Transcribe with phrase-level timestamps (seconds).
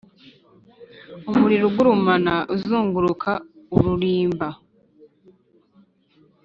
[1.31, 3.31] umuriro ugurumana uzunguruka
[3.75, 4.47] uririmba,